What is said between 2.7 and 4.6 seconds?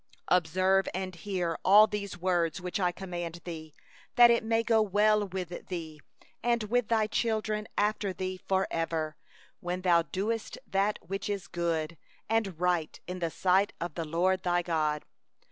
I command thee, that it